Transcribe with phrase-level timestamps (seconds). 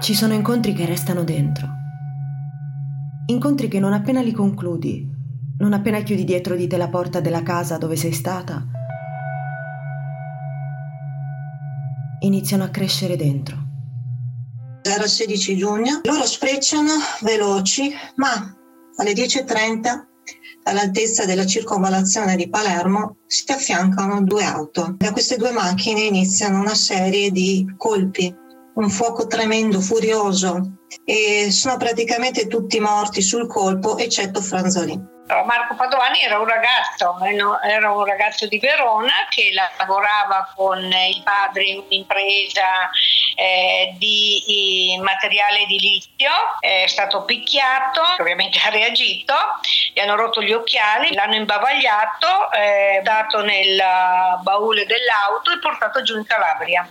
[0.00, 1.66] Ci sono incontri che restano dentro.
[3.26, 5.04] Incontri che non appena li concludi,
[5.58, 8.64] non appena chiudi dietro di te la porta della casa dove sei stata,
[12.20, 13.56] iniziano a crescere dentro.
[14.82, 16.92] Era il 16 giugno, loro sprecciano
[17.22, 18.56] veloci, ma
[18.96, 20.06] alle 10.30
[20.62, 24.94] all'altezza della circonvallazione di Palermo si affiancano due auto.
[24.96, 28.32] Da queste due macchine iniziano una serie di colpi,
[28.78, 35.16] un fuoco tremendo, furioso e sono praticamente tutti morti sul colpo eccetto Franzolini.
[35.28, 37.18] Marco Padovani era un ragazzo,
[37.62, 42.88] era un ragazzo di Verona che lavorava con il padre in un'impresa
[43.34, 49.34] eh, di materiale edilizio, è stato picchiato, ovviamente ha reagito,
[49.92, 53.78] gli hanno rotto gli occhiali, l'hanno imbavagliato, eh, dato nel
[54.40, 56.90] baule dell'auto e portato giù in Calabria.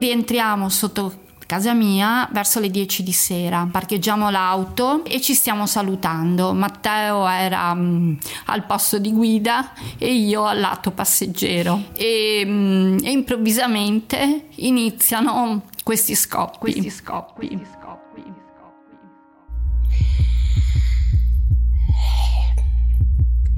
[0.00, 3.66] Rientriamo sotto casa mia verso le 10 di sera.
[3.70, 6.52] Parcheggiamo l'auto e ci stiamo salutando.
[6.52, 8.16] Matteo era um,
[8.46, 11.84] al posto di guida e io al lato passeggero.
[11.94, 16.58] E, um, e improvvisamente iniziano questi scoppi.
[16.58, 17.46] Questi scoppi.
[17.46, 17.84] Questi scoppi.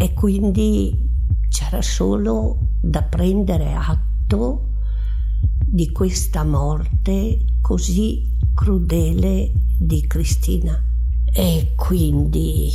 [0.00, 0.97] E quindi
[1.48, 4.69] c'era solo da prendere atto
[5.71, 8.23] di questa morte così
[8.55, 10.83] crudele di Cristina.
[11.31, 12.71] E quindi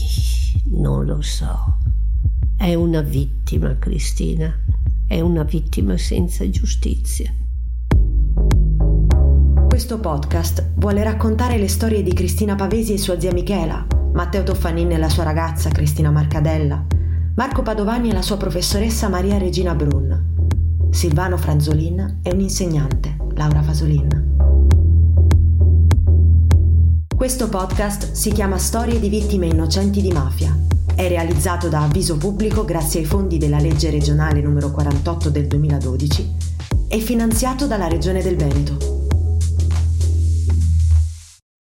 [0.71, 1.77] non lo so.
[2.55, 4.53] È una vittima, Cristina.
[5.07, 7.33] È una vittima senza giustizia.
[9.67, 14.91] Questo podcast vuole raccontare le storie di Cristina Pavesi e sua zia Michela, Matteo Toffanin
[14.91, 16.85] e la sua ragazza Cristina Marcadella,
[17.35, 20.32] Marco Padovani e la sua professoressa Maria Regina Brun,
[20.93, 24.35] Silvano Franzolin e un insegnante, Laura Fasolin.
[27.15, 30.55] Questo podcast si chiama Storie di vittime innocenti di mafia.
[30.93, 36.35] È realizzato da Avviso Pubblico grazie ai fondi della legge regionale numero 48 del 2012
[36.87, 38.92] e finanziato dalla Regione del Veneto.